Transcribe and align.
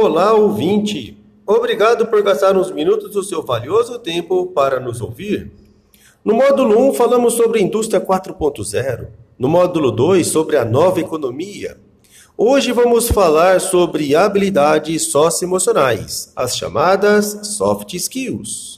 Olá, 0.00 0.32
ouvinte! 0.32 1.18
Obrigado 1.44 2.06
por 2.06 2.22
gastar 2.22 2.56
uns 2.56 2.70
minutos 2.70 3.10
do 3.10 3.20
seu 3.20 3.42
valioso 3.42 3.98
tempo 3.98 4.46
para 4.46 4.78
nos 4.78 5.00
ouvir. 5.00 5.50
No 6.24 6.34
módulo 6.34 6.90
1, 6.90 6.94
falamos 6.94 7.34
sobre 7.34 7.58
a 7.58 7.62
indústria 7.64 8.00
4.0. 8.00 9.08
No 9.36 9.48
módulo 9.48 9.90
2, 9.90 10.24
sobre 10.24 10.56
a 10.56 10.64
nova 10.64 11.00
economia. 11.00 11.78
Hoje 12.36 12.70
vamos 12.70 13.08
falar 13.08 13.60
sobre 13.60 14.14
habilidades 14.14 15.10
socioemocionais, 15.10 16.32
as 16.36 16.56
chamadas 16.56 17.56
soft 17.56 17.92
skills. 17.96 18.76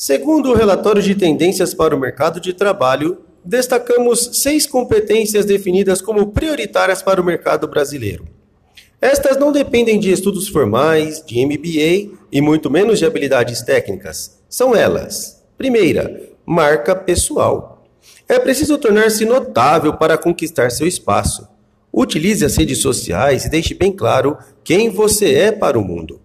Segundo 0.00 0.50
o 0.50 0.54
relatório 0.54 1.02
de 1.02 1.12
tendências 1.12 1.74
para 1.74 1.92
o 1.92 1.98
mercado 1.98 2.40
de 2.40 2.52
trabalho, 2.52 3.18
destacamos 3.44 4.30
seis 4.34 4.64
competências 4.64 5.44
definidas 5.44 6.00
como 6.00 6.28
prioritárias 6.28 7.02
para 7.02 7.20
o 7.20 7.24
mercado 7.24 7.66
brasileiro. 7.66 8.24
Estas 9.00 9.36
não 9.36 9.50
dependem 9.50 9.98
de 9.98 10.12
estudos 10.12 10.46
formais, 10.46 11.20
de 11.26 11.44
MBA 11.44 12.16
e 12.30 12.40
muito 12.40 12.70
menos 12.70 13.00
de 13.00 13.06
habilidades 13.06 13.60
técnicas. 13.62 14.38
São 14.48 14.72
elas: 14.72 15.44
primeira, 15.58 16.30
marca 16.46 16.94
pessoal. 16.94 17.84
É 18.28 18.38
preciso 18.38 18.78
tornar-se 18.78 19.24
notável 19.24 19.94
para 19.94 20.16
conquistar 20.16 20.70
seu 20.70 20.86
espaço. 20.86 21.48
Utilize 21.92 22.44
as 22.44 22.56
redes 22.56 22.80
sociais 22.80 23.46
e 23.46 23.50
deixe 23.50 23.74
bem 23.74 23.90
claro 23.90 24.38
quem 24.62 24.90
você 24.90 25.34
é 25.34 25.50
para 25.50 25.76
o 25.76 25.82
mundo. 25.82 26.20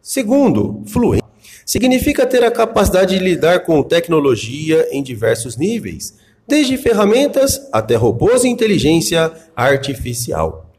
Segundo, 0.00 0.84
fluência 0.86 1.25
significa 1.66 2.24
ter 2.24 2.44
a 2.44 2.50
capacidade 2.50 3.18
de 3.18 3.22
lidar 3.22 3.64
com 3.64 3.82
tecnologia 3.82 4.88
em 4.92 5.02
diversos 5.02 5.56
níveis, 5.56 6.14
desde 6.46 6.76
ferramentas 6.76 7.60
até 7.72 7.96
robôs 7.96 8.44
e 8.44 8.48
inteligência 8.48 9.32
artificial. 9.56 10.70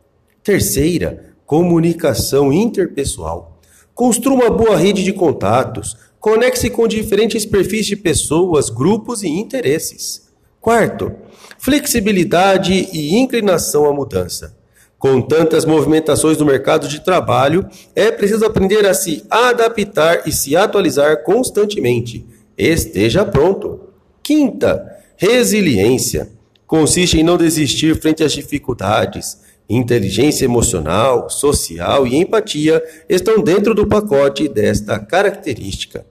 Terceira, 0.42 1.36
comunicação 1.46 2.54
interpessoal. 2.54 3.60
Construa 3.94 4.36
uma 4.36 4.50
boa 4.50 4.78
rede 4.78 5.04
de 5.04 5.12
contatos, 5.12 5.98
conecte-se 6.22 6.70
com 6.70 6.88
diferentes 6.88 7.46
perfis 7.46 7.86
de 7.86 7.98
pessoas, 7.98 8.70
grupos 8.70 9.24
e 9.24 9.28
interesses. 9.28 10.30
Quarto, 10.62 11.12
flexibilidade 11.60 12.90
e 12.94 13.16
inclinação 13.18 13.86
à 13.86 13.94
mudança. 13.94 14.56
Com 15.00 15.22
tantas 15.22 15.64
movimentações 15.64 16.38
no 16.38 16.46
mercado 16.46 16.88
de 16.88 17.02
trabalho, 17.02 17.68
é 17.96 18.12
preciso 18.12 18.46
aprender 18.46 18.86
a 18.86 18.94
se 18.94 19.24
adaptar 19.30 20.28
e 20.28 20.32
se 20.32 20.56
atualizar 20.56 21.24
constantemente. 21.24 22.26
Esteja 22.58 23.24
pronto. 23.24 23.82
Quinta, 24.24 24.98
resiliência. 25.16 26.30
Consiste 26.66 27.20
em 27.20 27.24
não 27.24 27.38
desistir 27.38 27.96
frente 28.02 28.24
às 28.24 28.34
dificuldades. 28.34 29.40
Inteligência 29.70 30.46
emocional, 30.46 31.30
social 31.30 32.08
e 32.08 32.16
empatia 32.16 32.84
estão 33.08 33.42
dentro 33.44 33.76
do 33.76 33.86
pacote 33.86 34.48
desta 34.48 34.98
característica. 34.98 36.06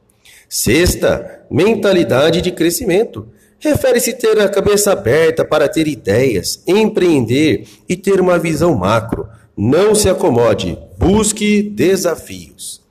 Sexta, 0.48 1.40
mentalidade 1.50 2.40
de 2.40 2.52
crescimento. 2.52 3.26
Refere-se 3.58 4.12
ter 4.12 4.38
a 4.38 4.48
cabeça 4.48 4.92
aberta 4.92 5.44
para 5.44 5.68
ter 5.68 5.88
ideias, 5.88 6.62
empreender 6.66 7.66
e 7.88 7.96
ter 7.96 8.20
uma 8.20 8.38
visão 8.38 8.74
macro. 8.74 9.26
Não 9.56 9.94
se 9.94 10.08
acomode, 10.08 10.78
busque 10.98 11.62
desafios. 11.62 12.82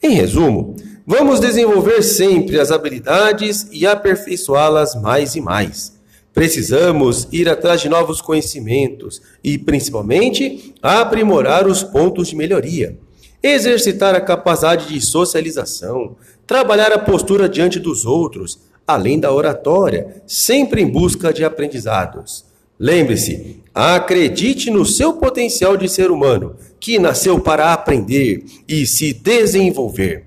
Em 0.00 0.10
resumo, 0.10 0.76
vamos 1.04 1.40
desenvolver 1.40 2.02
sempre 2.02 2.60
as 2.60 2.70
habilidades 2.70 3.66
e 3.72 3.86
aperfeiçoá-las 3.86 4.94
mais 4.94 5.34
e 5.34 5.40
mais. 5.40 5.94
Precisamos 6.32 7.28
ir 7.32 7.48
atrás 7.48 7.80
de 7.80 7.88
novos 7.88 8.20
conhecimentos 8.20 9.20
e, 9.42 9.58
principalmente, 9.58 10.74
aprimorar 10.82 11.66
os 11.66 11.82
pontos 11.82 12.28
de 12.28 12.36
melhoria. 12.36 12.98
Exercitar 13.42 14.14
a 14.14 14.20
capacidade 14.20 14.88
de 14.88 15.00
socialização, 15.00 16.16
trabalhar 16.46 16.92
a 16.92 16.98
postura 16.98 17.48
diante 17.48 17.78
dos 17.78 18.04
outros, 18.04 18.58
além 18.86 19.18
da 19.18 19.32
oratória, 19.32 20.22
sempre 20.26 20.82
em 20.82 20.86
busca 20.86 21.32
de 21.32 21.44
aprendizados. 21.44 22.44
Lembre-se, 22.78 23.62
acredite 23.72 24.70
no 24.70 24.84
seu 24.84 25.14
potencial 25.14 25.76
de 25.76 25.88
ser 25.88 26.10
humano, 26.10 26.56
que 26.80 26.98
nasceu 26.98 27.40
para 27.40 27.72
aprender 27.72 28.44
e 28.68 28.86
se 28.86 29.12
desenvolver. 29.12 30.26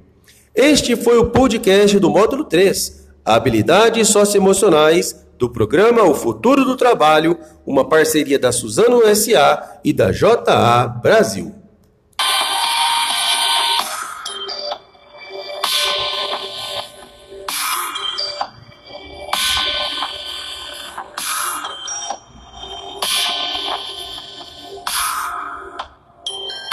Este 0.56 0.95
foi 0.95 1.18
o 1.18 1.29
podcast 1.29 2.00
do 2.00 2.09
módulo 2.09 2.45
3, 2.45 3.06
Habilidades 3.23 4.07
Socioemocionais, 4.07 5.28
do 5.38 5.50
programa 5.50 6.03
O 6.03 6.16
Futuro 6.16 6.66
do 6.66 6.75
Trabalho, 6.75 7.38
uma 7.66 7.88
parceria 7.88 8.39
da 8.39 8.51
Suzano 8.51 9.01
SA 9.16 9.79
e 9.84 9.94
da 9.94 10.12
JA 10.12 10.88
Brasil. 10.88 11.53